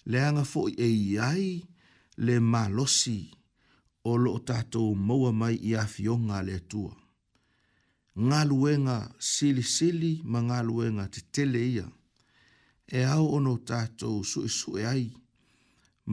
[0.07, 1.46] leanga fo i e iai
[2.26, 3.18] le malosi
[4.05, 6.92] o lo tātou maua mai i a fionga le tua.
[8.28, 11.86] Ngā luenga sili sili ma ngā luenga te tele ia
[12.89, 15.07] e au ono tātou su e ai,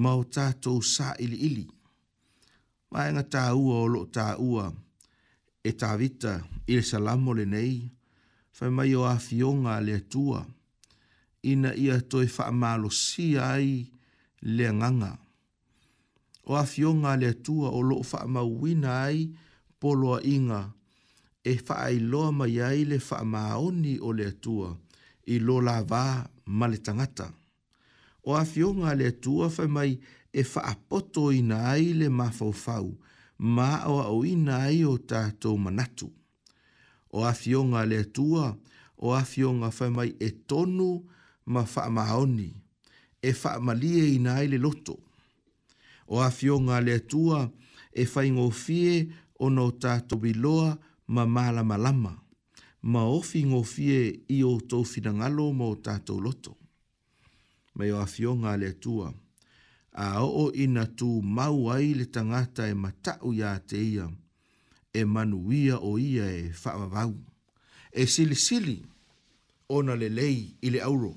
[0.01, 1.65] ma tātou sa ili ili.
[2.91, 4.69] Maenga tā ua o lo tā ua,
[5.63, 7.91] e tā vita i le salamo le nei,
[8.53, 10.45] fai mai o awhionga le atua,
[11.43, 13.85] ina ia toi whaamalo si ai
[14.41, 15.13] le nganga.
[16.49, 19.29] O awhionga le atua o lo whaamau wina ai
[19.79, 20.63] poloa inga,
[21.45, 24.75] e whaai loa mai ai le maoni o le tua,
[25.27, 27.29] i lo la vaa, ma le tangata.
[28.23, 29.93] O a fionga le tua fai mai
[30.33, 32.87] e fa apoto i na ai le mafaufau,
[33.55, 36.07] ma o au i na ai o tātou manatu.
[37.15, 38.45] O a fionga le tua,
[38.97, 40.89] o a fionga fai mai e tonu
[41.53, 41.83] ma fa
[43.21, 44.95] e fa malie i na ai le loto.
[46.13, 47.39] O a fionga le tua,
[48.01, 48.95] e fai ngofie
[49.43, 50.77] o no tātou biloa
[51.07, 52.13] ma malama lama
[52.81, 56.55] ma ofi ngofie i o tau finangalo ma o tātou loto.
[57.75, 59.11] Mai o afionga le tua,
[59.91, 64.09] a o ina tu mau ai le tangata e matau ia te ia,
[64.93, 67.15] e manuia o ia e whaavau,
[67.91, 68.83] e sili sili
[69.83, 71.15] na le lei i le auro,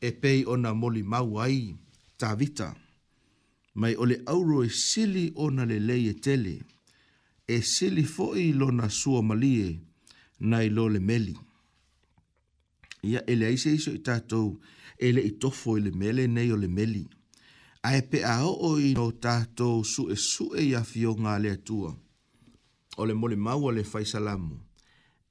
[0.00, 1.76] e pei ona moli mau ai
[2.16, 2.74] ta vita.
[3.74, 6.62] Mai o le auro e sili ona le lei e tele,
[7.46, 9.85] e sili foi lona sua malie,
[10.38, 11.36] na i lole meli.
[13.04, 14.56] Ia ele aise iso i tātou
[14.98, 17.04] ele i tofo ele mele nei o le meli.
[17.82, 21.14] A e pe a o o i no tātou su e su e ia fio
[21.14, 21.92] ngā le atua.
[22.96, 24.56] O le mole mau le faisalamu.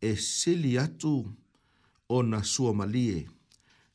[0.01, 1.26] E sili atu
[2.10, 3.26] o na sua malie.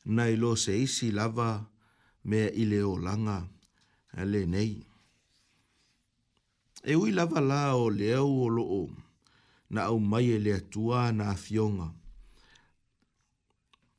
[0.05, 1.65] Na i lo se isi lava
[2.23, 3.47] mea i le o langa
[4.17, 4.81] eh, le nei.
[6.83, 8.83] E ui lava la o le au o lo o
[9.75, 11.87] na au mai e lea tua na afionga.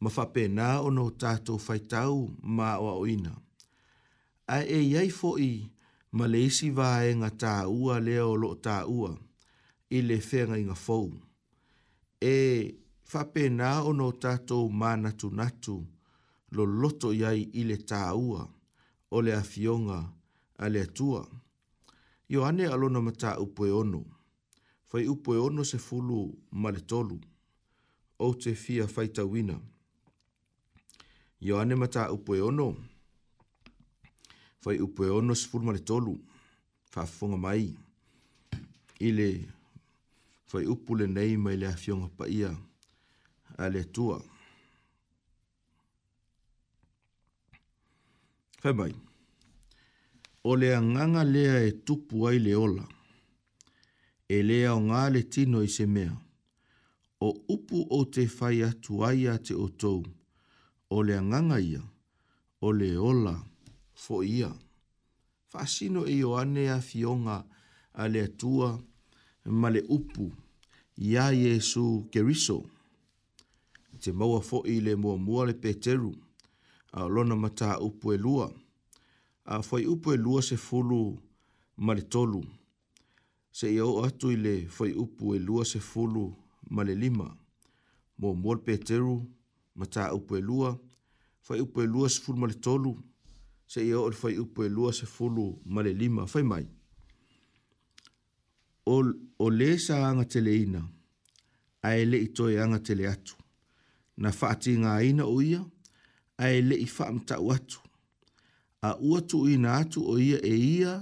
[0.03, 2.17] Ma whape nā o no tātou whaitau
[2.57, 3.33] mā o oina.
[4.57, 5.53] A e iai fo i,
[6.19, 9.13] ma leisi vāe ngā tā ua lea o lo tā ua,
[9.97, 11.07] i le whenga i ngā fōu.
[12.21, 12.37] E
[13.13, 15.77] whape nā o no tātou mā natu natu,
[16.57, 18.43] lo loto iai i le tā ua,
[19.11, 20.01] o le afionga
[20.65, 21.23] a le atua.
[22.29, 24.01] Yo ane alona mata upoe ono.
[24.01, 24.22] ono
[24.93, 26.21] fai upo e ono se fulu
[26.63, 27.17] male tolu,
[28.25, 29.57] o te fia fai tawina.
[31.47, 32.67] Ioane mata upo e ono,
[34.63, 36.15] fai upo e ono se fulu male tolu,
[36.93, 37.65] fafunga mai,
[39.09, 39.29] ile
[40.51, 42.51] fai upo le nei mai le afionga pa ia,
[43.65, 44.19] ale tua.
[48.61, 48.93] Fai mai,
[50.49, 53.02] o le anganga lea e tupu ai le ola, le ola,
[54.33, 56.13] e lea o ngā le tino i se mea.
[57.21, 59.99] O upu o te whai atu ai a te o tou,
[60.97, 61.83] o le anganga ia,
[62.65, 63.35] o le ola,
[64.05, 64.49] fo ia.
[65.53, 67.39] Fasino e o ane a fionga
[67.93, 68.71] a le atua
[69.61, 70.31] ma le upu,
[70.97, 72.59] ia Jesu keriso.
[74.01, 76.11] Te maua fo i le mua mua le peteru,
[76.99, 78.49] a lona mata upu e lua,
[79.53, 81.03] a fo upu e lua se fulu
[81.77, 82.41] ma le tolu.
[82.41, 82.62] Le tolu
[83.53, 86.33] se i au atu i le fai upu e lua se fulu
[86.71, 87.37] ma le lima.
[88.19, 89.17] Mo mor peteru,
[89.77, 90.71] ma ta upu e lua,
[91.47, 92.93] fai upu e lua se fulu ma le tolu,
[93.71, 96.65] se i au fai upu e lua se fulu ma le lima, fai mai.
[98.95, 99.05] O,
[99.39, 100.83] o le sa anga tele ina,
[101.87, 103.35] a e le i toi anga tele atu.
[104.23, 105.61] Na fati ngā ina o ia,
[106.43, 107.79] a e le i fa'am ta'u atu.
[108.89, 110.93] A uatu ina atu o ia e ia,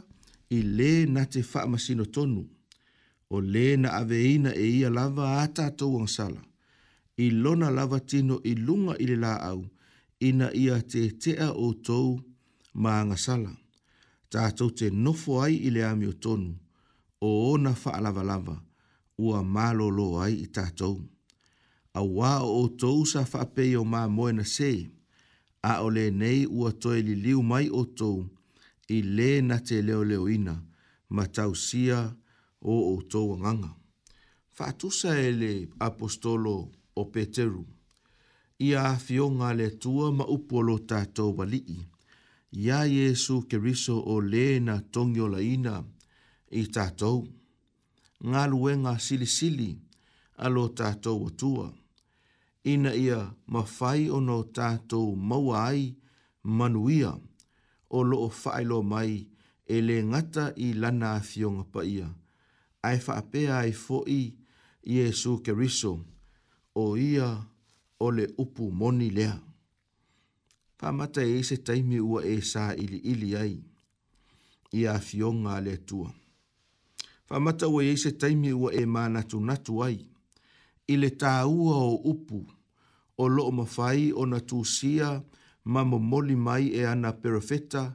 [0.51, 2.43] i le na te faamasino tonu
[3.35, 6.41] o le na aveina e ia lava a tatou sala,
[7.25, 9.61] i lona lava tino i lunga i le laau
[10.29, 12.09] ina ia te tētea outou
[12.83, 13.53] ma agasala
[14.33, 16.51] tatou te nofo ai i le ami o tonu
[17.29, 18.57] o ona faalavalava
[19.25, 20.97] ua malōlō ai i ta tatou
[22.01, 22.33] auā
[22.63, 24.79] o tou sa faapei o mamoe na sei,
[25.71, 25.89] a o
[26.21, 28.17] nei ua toe liu mai o outou
[28.97, 30.55] i le na te leo leo ina
[31.15, 31.99] ma tausia
[32.73, 33.71] o o tō nganga.
[34.57, 35.53] Fatusa e le
[35.89, 36.55] apostolo
[37.01, 37.65] o Peteru,
[38.67, 41.79] i a fionga le tua ma upolo tātou walii,
[42.65, 45.77] ia Jesu keriso o le na tongio la ina
[46.63, 47.19] i tātou,
[48.31, 49.71] ngā luenga sili sili
[50.45, 51.69] alo tātou atua,
[52.75, 53.21] ina ia
[53.55, 55.85] mawhai ono tātou maua ai
[56.59, 57.15] manuia,
[57.91, 59.13] o lo whaelo mai
[59.67, 62.07] e le ngata i lana a thionga pa ia.
[62.89, 64.37] Ai whaapea ai fo i
[64.95, 65.93] Iesu ke riso
[66.83, 67.29] o ia
[68.05, 69.35] o le upu moni lea.
[70.81, 73.55] Whamata e se taimi ua e sa ili ili ai
[74.79, 76.09] i a thionga le tua.
[77.29, 79.99] Whamata ua e se taimi ua e manatu natu ai
[80.87, 82.41] i le tāua o upu
[83.23, 85.09] o lo o mawhai o na tūsia
[85.71, 87.95] ma momoli mai e ana perofeta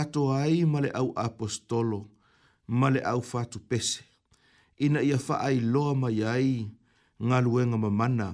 [0.00, 2.00] ato ai male au apostolo
[2.64, 4.00] male au fatu pese.
[4.84, 6.50] Ina ia faa i loa mai ai
[7.28, 8.28] ngā luenga mamana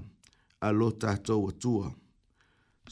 [0.63, 1.89] a lo tātou atua.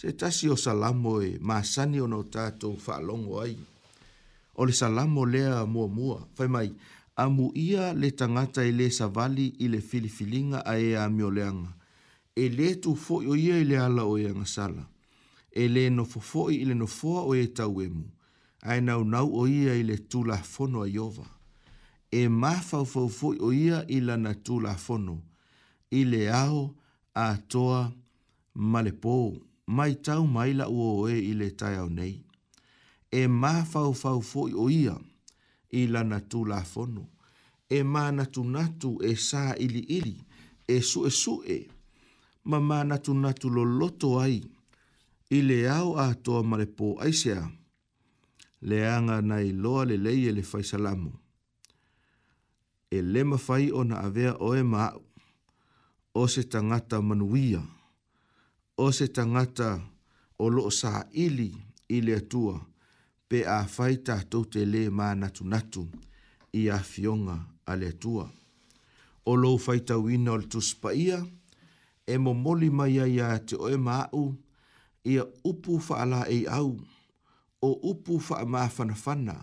[0.01, 3.55] Se tasi o salamo e maasani o no tātou faa longo ai.
[4.59, 6.69] O le salamo lea mua mua, fai mai,
[7.25, 11.71] amu ia le tangata i le savali i le filifilinga a ea a mioleanga.
[12.35, 14.85] E le tu fo i ia i le ala o ianga e sala
[15.57, 18.05] e le no fofoi i le no foa o e tau emu,
[18.69, 21.25] ai nau nau o ia i le tula fono a iova.
[22.13, 23.09] E ma fau fau
[23.41, 25.17] o ia i la na tula fono,
[25.91, 26.65] i le aho
[27.25, 27.81] a toa
[28.73, 29.17] malepo,
[29.77, 32.17] mai tau mai la o e i le tai au nei.
[33.11, 34.97] E ma fau fau o ia
[35.73, 37.05] i la na tula fono,
[37.69, 40.17] e ma natu natu e sa ili ili,
[40.75, 41.59] e su e su e,
[42.49, 44.39] ma ma natu natu lo loto ai,
[45.31, 47.43] i le au a toa marepo pō aisea,
[48.69, 51.13] le anga nei loa le lei e le faisalamu.
[52.97, 55.01] E le mawhai o na avea o e māu,
[56.15, 57.61] o se tangata manuia,
[58.79, 59.71] o se tangata
[60.39, 61.51] o loo sā ili
[61.89, 62.57] i le atua,
[63.29, 65.89] pe a whai tātou te le mā natu natu
[66.55, 68.31] i a fionga a le atua.
[69.27, 71.19] O lo whai tau ina o le tuspaia,
[72.07, 74.27] e mo molimaya ia te o e māu,
[75.07, 76.71] ia upu faala e au,
[77.63, 79.37] o upu faa maafanafana,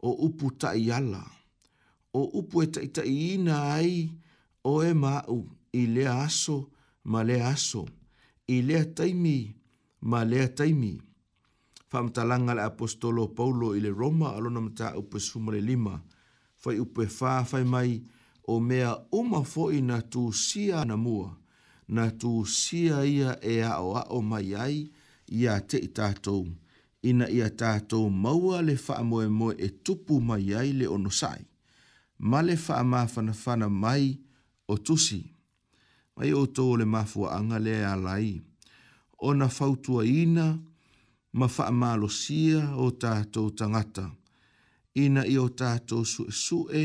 [0.00, 1.22] o upu tai ala,
[2.14, 3.92] o upu e tai tai ina ai,
[4.72, 5.36] o e mau
[5.72, 6.56] i lea aso
[7.10, 7.82] ma lea aso,
[8.46, 9.38] i lea taimi
[10.10, 10.92] ma lea taimi.
[11.92, 15.94] Whamtalanga le apostolo Paulo i le Roma alona mta upe sumare lima,
[16.62, 17.90] fai upe faa fai mai
[18.52, 21.28] o mea umafo ina tu sia na mua
[21.88, 24.76] na tu sia ia e ao ao mai ai
[25.40, 26.44] ia te i tātou.
[27.08, 31.42] Ina ia tātou maua le wha moe e tupu mai ai le ono sai.
[32.28, 34.06] Ma le wha mawhana whana mai
[34.68, 35.20] o tusi.
[36.16, 38.40] Mai o tō le mafua anga le a lai.
[39.26, 40.46] O na whautua ina
[41.38, 44.06] ma wha malo sia o tātou tangata.
[45.04, 46.84] Ina i o tātou su e su e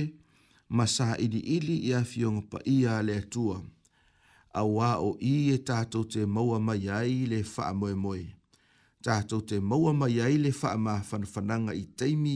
[0.69, 3.59] ma sa ili ili ia fionga pa ia le atua
[4.53, 8.23] awa o i e tato te maua mai ai le faa moe moe.
[9.01, 12.35] Tato te maua mai ai le faa ma fanfananga i teimi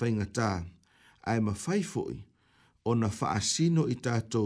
[0.00, 0.64] whaingata.
[1.28, 2.16] Ai ma whaifoi
[2.88, 4.44] o na faa sino i tato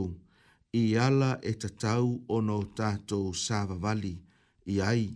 [0.81, 3.93] i ala e tatau o no tato sava
[4.73, 5.07] i ai.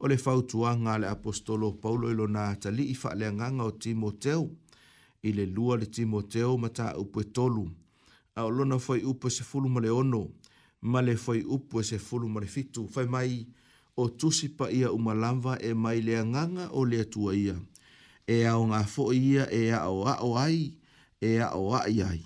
[0.00, 4.44] O le fautuanga le apostolo Paulo ilo na tali i faa leanganga o Timoteo
[5.22, 7.64] i le lua le Timoteo mata upe tolu.
[8.38, 10.24] A olona fai upo se fulu male ono
[10.80, 13.46] ma le foi upu e se fulu ma le fitu, fai mai
[13.96, 17.56] o tusipa ia umalamba e mai le anganga o le atua ia.
[18.34, 20.76] E ao ngā fo ia e ao a o ai,
[21.20, 22.20] e a o ai ai,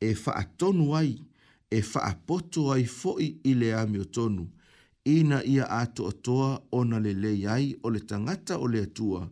[0.00, 1.12] e faa tonu ai,
[1.70, 4.44] e faa poto ai foi i le ami o tonu.
[5.04, 9.22] Ina ia ato atoa ona le le ai o le tangata o le atua,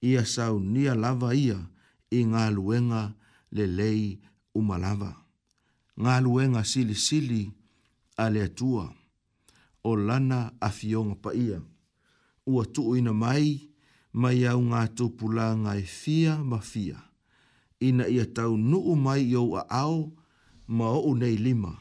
[0.00, 1.58] ia sau nia lava ia
[2.10, 3.02] i ngā luenga
[3.56, 4.02] le lei
[4.58, 5.12] umalava.
[6.02, 7.50] Ngā luenga sili sili,
[8.18, 8.92] ale atua
[9.84, 11.62] o lana a fionga pa ia.
[12.46, 13.60] Ua tuu ina mai,
[14.12, 16.98] mai au ngā tupu la ngā e fia ma fia.
[17.80, 20.10] Ina ia tau nuu mai i a ao
[20.66, 21.76] ma o nei lima.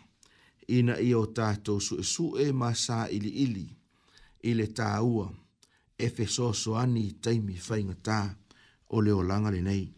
[0.67, 3.65] Ina ia o tato su e su e ma sa ili ili.
[4.43, 5.31] Ile tā ua,
[5.97, 8.19] e fe so so ani taimi fai ngā tā
[8.93, 9.93] o leo langa le nei.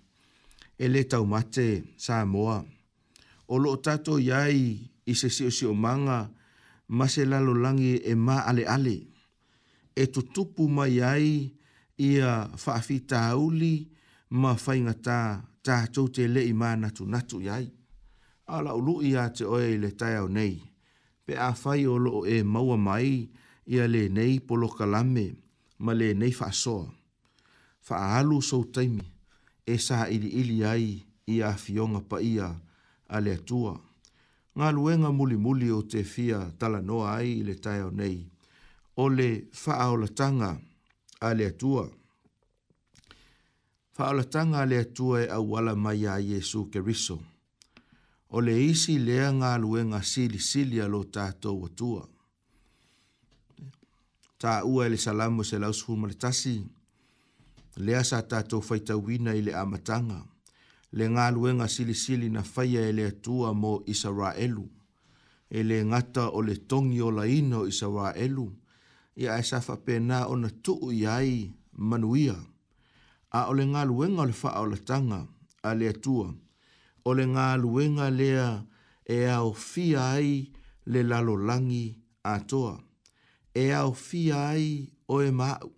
[0.80, 2.64] ele le tau mate sa moa.
[3.48, 6.20] O lo tato iai ia i se si o si o manga
[6.98, 8.98] ma se lalo langi e ma ale ale.
[10.02, 11.30] E tutupu mai ai
[12.08, 12.32] ia
[12.64, 13.74] whaafi tāuli
[14.42, 15.20] ma whainga tā
[15.66, 17.66] tā tō te le i mā natu natu iai.
[18.56, 20.56] A la ulu i a te oe i le tai au nei.
[21.26, 23.12] Pe a whai o lo e maua mai
[23.74, 25.26] ia le nei polo kalame
[25.84, 26.86] ma le nei wha soa.
[27.86, 29.06] Wha alu sou taimi
[29.74, 30.88] e sa ili ili ai
[31.34, 32.48] i a fionga pa ia
[33.16, 33.74] a le atua
[34.58, 38.18] ngā luenga muli muli o te fia tala noa ai i le tai o nei,
[38.96, 39.28] o le
[39.64, 40.50] whaaolatanga
[41.22, 41.86] a le atua.
[43.98, 47.20] Whaaolatanga a le atua e awala mai a Jesu Keriso.
[48.30, 52.06] O le isi lea ngā luenga sili sili a lo tātou atua.
[54.40, 55.96] Tā ua e le salamu se lausuhu
[57.78, 60.22] lea sa tātou whaita i le amatanga.
[60.24, 60.28] Tātou
[60.92, 64.66] le galuega silisili na faia e le atua mo isaraelu
[65.50, 68.48] e le gata o le togi olaina o isaraelu
[69.16, 72.36] ia e sa faapena ona tuu ia ai manuia
[73.32, 75.20] a o le galuega o le faaolataga
[75.64, 76.28] a le atua
[77.06, 78.66] o le galuega lea
[79.06, 80.52] e aofia ai
[80.90, 82.82] le lalolagi atoa
[83.54, 85.72] e aofia ai o e maau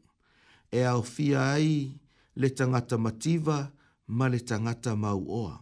[0.71, 1.99] e aofia ai
[2.39, 3.73] le tangata mativa
[4.17, 5.55] ma le tangata mau oa.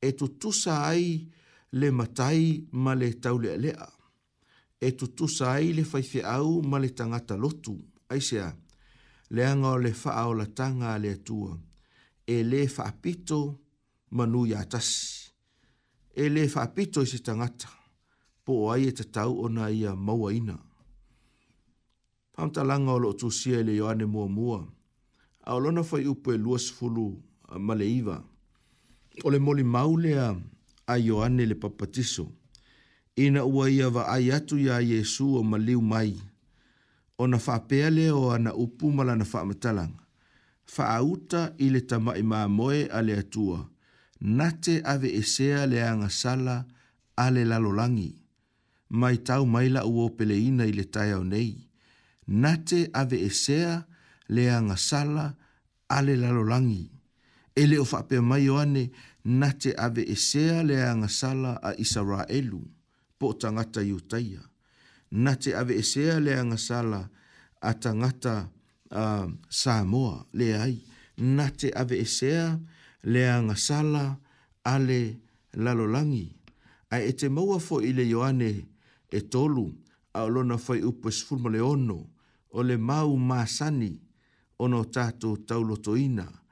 [0.00, 1.06] E tutusa ai
[1.80, 2.42] le matai
[2.82, 3.86] ma le taulea lea.
[4.80, 7.74] E tutusa ai le faife au ma tangata lotu.
[8.12, 8.48] Aisea,
[9.34, 11.52] leanga o le faa o la tanga le atua.
[12.32, 13.40] E le faa pito
[14.16, 15.30] manu ya tasi.
[16.22, 17.68] E le faa pito isi tangata.
[18.44, 20.56] Po ai e tatau ona ia maua ina.
[22.32, 24.58] Pamta langa o lo tusia le yoane mua mua.
[25.48, 27.08] Aolona fai upe luas fulu
[27.56, 28.20] ma le iva.
[29.24, 30.36] O le moli maulea
[30.86, 32.26] a Ioane le papatiso.
[33.24, 36.14] Ina ua ia va ai atu ia Yesu o maliu mai.
[37.20, 39.94] O na whapea leo a na upumala na whamatalang.
[40.76, 43.68] Whaauta i le tama i moe a le atua.
[44.20, 46.66] Nate ave esea le anga sala
[47.16, 48.12] a le lalolangi.
[48.90, 51.66] Mai tau maila uo pele ina i le taiao nei.
[52.42, 53.86] Nate ave esea
[54.28, 55.34] le anga sala
[55.88, 56.22] a le lalolangi.
[56.22, 56.97] lalolangi
[57.62, 58.84] ele o fape mai o ane
[59.40, 62.60] na te ave e sea le anga sala a Israelu
[63.18, 64.40] po tangata iutaia.
[65.22, 67.00] Na te ave e sea le anga sala
[67.60, 68.36] a tangata
[68.94, 69.26] a uh,
[69.60, 70.78] Samoa le ai.
[71.36, 72.44] Na te ave e sea
[73.12, 74.04] le anga sala
[74.74, 75.00] ale
[75.64, 76.26] lalolangi.
[76.94, 78.52] A e te maua fo i le Ioane
[79.10, 79.66] e tolu
[80.16, 81.98] a olona fai upes fulma le ono
[82.56, 83.92] o le mau masani
[84.62, 86.22] ono tato tauloto ina.
[86.22, 86.46] Ono tato tauloto ina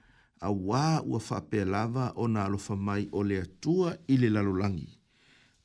[0.47, 4.93] a wā ua whape lava o nā alofa mai o le atua i le lalolangi.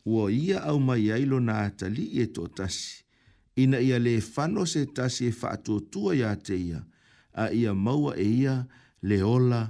[0.10, 3.04] Ua ia au mai ailo nā atali e tō tasi.
[3.62, 6.80] Ina ia le whano se tasi e whātua tua ia te ia,
[7.44, 8.56] a ia maua e ia
[9.02, 9.62] le ola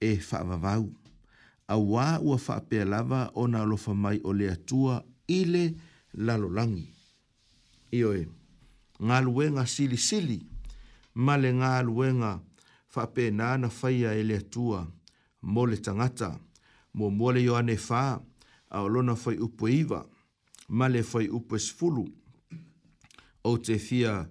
[0.00, 0.86] e whāmavau.
[1.68, 5.02] A wā ua whape lava o nā alofa mai o le atua
[5.38, 5.64] i le
[6.14, 6.86] lalolangi.
[7.90, 8.22] Ioe,
[9.02, 10.38] ngā luenga sili sili,
[11.14, 12.48] male le ngā luenga sili
[12.90, 14.80] fa pe na na faia ele tua
[15.42, 16.30] mo le tangata
[16.94, 18.02] mo mo le yo ane fa
[18.76, 20.00] a lo na foi upo iva
[20.68, 22.04] ma le foi upo sfulu
[23.50, 24.26] o te fia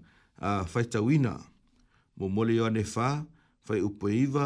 [0.49, 1.33] a faita wina
[2.17, 3.23] mo mo le yo ane fa
[3.65, 4.45] foi upo iva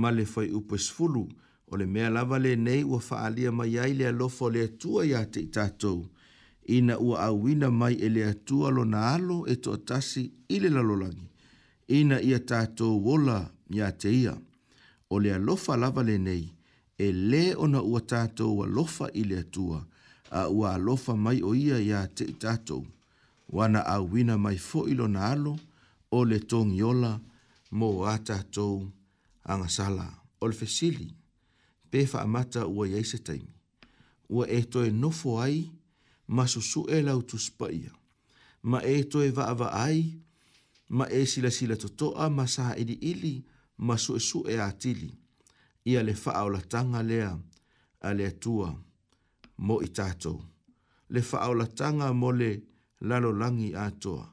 [0.00, 1.22] ma le foi upo sfulu
[1.70, 5.06] o le mea lava le nei ua fa alia mai ai le alofo le tua
[5.06, 6.00] ia te tatou
[6.76, 10.22] ina ua awina mai ele atua lo na alo e to tasi
[10.54, 11.26] ile lalolangi
[11.88, 14.36] ina ia tato wola ya te ia.
[15.10, 16.52] O le alofa lava le nei,
[16.98, 19.86] e le ona ua tato wa lofa ile atua,
[20.30, 22.84] a ua lofa mai o ia ia te tato.
[23.52, 25.54] Wana a wina mai fo ilo na alo,
[26.16, 27.12] o le tongi ola,
[27.78, 28.66] mo a tato
[29.44, 30.06] angasala.
[30.40, 31.14] O le fesili,
[31.90, 33.54] pefa amata ua yeise taimi.
[34.28, 35.70] Ua e toe nofo ai,
[36.34, 37.92] ma susu e lau tuspaia.
[38.68, 40.18] Ma e toe va ai,
[40.88, 43.44] ma e sila sila totoa ma saha ili ili
[43.78, 45.10] ma su e su e atili.
[45.84, 47.34] Ia le faa o la tanga lea
[48.00, 48.74] a le atua
[49.58, 50.42] mo i tato.
[51.08, 52.60] Le faa o la tanga mo le
[53.00, 54.32] lalo langi atoa.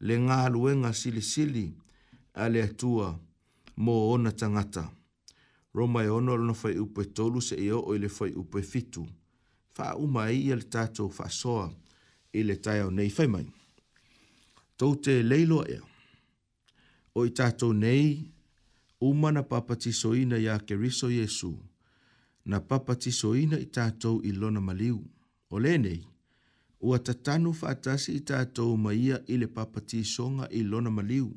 [0.00, 1.72] Le ngā luenga sili sili
[2.34, 3.16] a le atua
[3.76, 4.90] mo ona tangata.
[5.74, 9.06] Roma e ono alona fai upe tolu se e o o le fai upe fitu.
[9.74, 11.72] Faa uma e ia le tato faa soa
[12.34, 13.46] le tai au nei fai mai.
[14.76, 15.92] Tau te leilo ea
[17.14, 18.30] o i tātou nei,
[19.02, 21.52] uma na papatisoina ya keriso Yesu,
[22.44, 24.98] na papatisoina i tātou i lona maliu.
[25.54, 26.00] O le nei,
[26.82, 31.28] ua tatanu whaatasi i tātou maia i le papatisonga i lona maliu,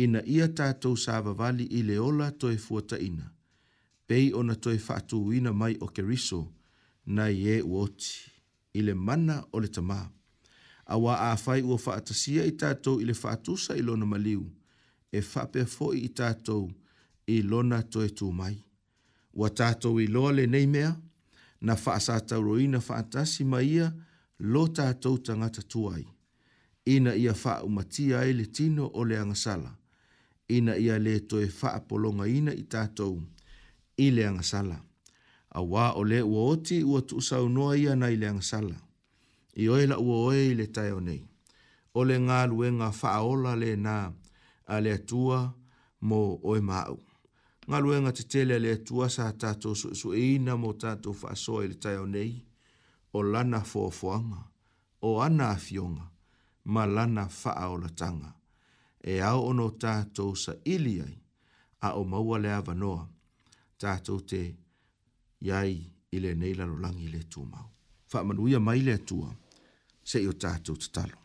[0.00, 3.26] ina ia tātou sāvavali i le ola toi fuataina,
[4.08, 6.46] pei ona toi whaatu uina mai o keriso,
[7.04, 8.14] na i e uoti,
[8.80, 10.08] i le mana o le tamaa.
[10.92, 14.48] Awa a whai ua whaatasia i tātou i le whaatusa i lona maliu,
[15.16, 16.70] e fape foi i tātou
[17.34, 18.54] i lona toe tū mai.
[19.36, 20.92] Wa tātou i loa le nei mea,
[21.60, 23.92] na whaasa tauroina whaatasi mai ia,
[24.54, 26.02] lo tātou tangata tuai.
[26.94, 29.76] Ina ia wha umatia ai le tino o le angasala.
[30.50, 33.20] Ina ia le e wha polonga ina i tātou
[33.96, 34.80] i le angasala.
[35.54, 38.76] A wā o le ua oti ua tuusau noa ia nei le angasala.
[39.54, 41.22] I oela ua oe i le tai o nei.
[41.94, 44.12] O le ngā luenga wha aola le nā, na
[44.74, 45.40] a le atua
[46.08, 46.96] mo oe mau.
[47.68, 51.64] Ngā luenga te tele a le tua sa tato su su eina mo tato faasoa
[51.66, 52.32] ili tai o nei,
[53.12, 54.40] o lana fofoanga,
[55.08, 56.06] o ana a fionga,
[56.64, 58.32] ma lana faa o latanga.
[59.12, 61.16] E au ono tato sa ili ai,
[61.86, 63.08] a o maua le avanoa,
[63.78, 64.42] tato te
[65.40, 65.76] iai
[66.10, 67.68] ile nei lalo langi le tu mau.
[68.08, 69.28] Faa manuia mai le tua,
[70.04, 71.18] se i o tato tatalo.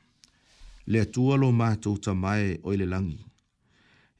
[0.86, 3.27] Le tua lo mātou ta mai o ile langi,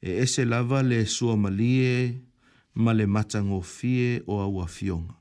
[0.00, 2.22] e ese lava le sua malie
[2.74, 5.16] ma le matango fie o awa fionga.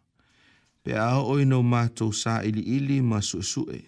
[0.84, 3.80] Pe a oi no mātou sa ili ili ma suesue,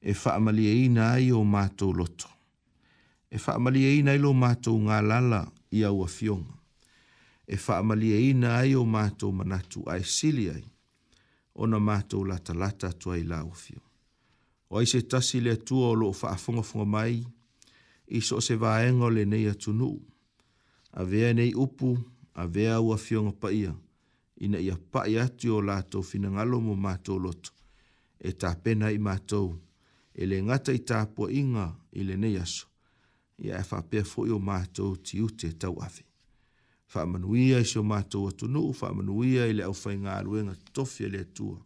[0.00, 2.30] e wha malie ina ai o mātou loto.
[3.28, 5.42] E wha malie ina ilo mātou ngā lala
[5.74, 6.54] i awa fionga.
[7.46, 10.62] E wha malie ina ai o mātou manatu ai sili ai,
[11.60, 13.82] o na mātou lata lata tuai lau fio.
[14.70, 17.18] O aise tasi le tua o loo wha afunga funga mai,
[18.06, 19.94] i so se vaenga o le nei atunu.
[20.92, 21.96] A vea nei upu,
[22.34, 23.50] a vea ua fionga pa
[24.36, 27.50] ina ia pa ia atu o lato fina ngalo mo mātou loto,
[28.18, 29.54] e tā pena i mātou,
[30.14, 32.66] e le ngata i tā pua inga i le nei aso,
[33.38, 36.04] ia e wha pia fo i o mātou ti ute tau afi.
[36.92, 40.56] Wha manuia i se o mātou atunu, wha manuia i le au fai ngā luenga
[40.72, 41.62] tofia le atua,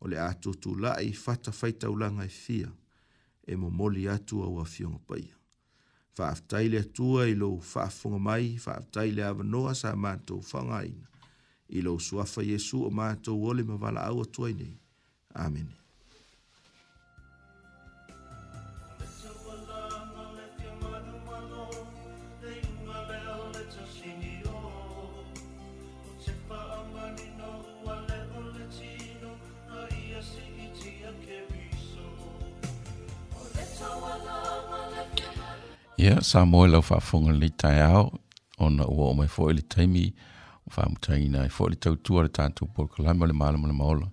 [0.00, 2.70] o le atu tu lai fata fai taulanga i e fia,
[3.46, 5.37] e mo moli atu au a fionga paia
[6.18, 11.06] faafetai le atua i lou faafofoga mai faafetai le avanoa sa matou faagaina
[11.76, 14.74] i lou suafa iesu o matou o le mavalaau atuai nei
[15.44, 15.76] amene
[35.98, 38.12] Ia, sa moe lau whaafonga le tai ao,
[38.58, 40.04] ona ua o mai fōi le taimi,
[40.66, 44.06] o whaamutaina e fōi le tautua le tātou porokalama le mālama le maola.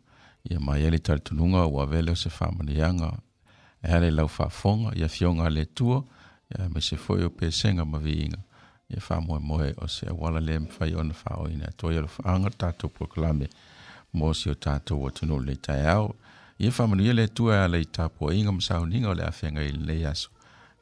[0.50, 3.12] Ia mai ele tari tununga, ua vele se whaamaneanga,
[3.86, 6.00] e ale lau whaafonga, ia fionga le tua,
[6.58, 8.42] ia mai se fōi o pēsenga maviinga.
[8.90, 11.14] Ia wha moe moe o se awala le mwhai ona
[11.54, 13.48] ina, toa ia lo whaanga tātou porokalame,
[14.16, 16.16] mō si o tātou o tunu le tai ao,
[16.58, 20.00] ia whaamanuia le tua e ale i tāpua inga msauninga o le awhenga i le
[20.10, 20.30] aso.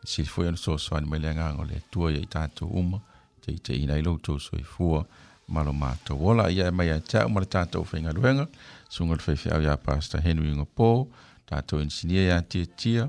[0.03, 2.99] si foi no soso ani melenga ngole tuo ye tatu uma
[3.41, 5.03] te te ina ilo to so i fu
[5.47, 8.47] malo mato wala ia e mai a cha mo tatu o fenga luenga
[8.89, 11.07] sungal fe fe ia pasta henry ngo po
[11.45, 12.99] tatu en sinia e ya ti ti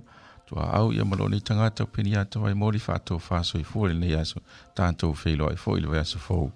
[0.46, 3.42] tu au ia malo ni tanga to pini ia to mai mori fa to fa
[3.44, 4.40] so i fu le ia so
[4.74, 6.50] tatu fe lo i fu i le ia so fu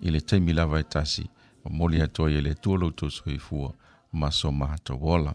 [0.00, 1.24] i le te mi lava i tasi
[1.70, 3.72] mo li ia to ia le tuo lo to so i fu
[4.12, 5.34] maso mato wala